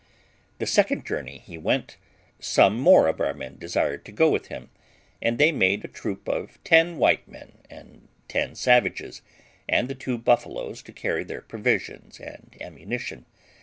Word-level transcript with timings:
The 0.57 0.65
second 0.65 1.05
journey 1.05 1.43
he 1.45 1.59
went, 1.59 1.97
some 2.39 2.79
more 2.79 3.07
of 3.07 3.21
our 3.21 3.35
men 3.35 3.59
desired 3.59 4.03
to 4.05 4.11
go 4.11 4.31
with 4.31 4.47
him, 4.47 4.71
and 5.21 5.37
they 5.37 5.51
made 5.51 5.85
a 5.85 5.87
troop 5.87 6.27
of 6.27 6.57
ten 6.63 6.97
white 6.97 7.27
men 7.27 7.59
and 7.69 8.07
ten 8.27 8.55
savages, 8.55 9.21
and 9.69 9.87
the 9.87 9.93
two 9.93 10.17
buffaloes 10.17 10.81
to 10.85 10.91
carry 10.91 11.23
their 11.23 11.41
provisions 11.41 12.19
and 12.19 12.57
ammunition. 12.59 13.27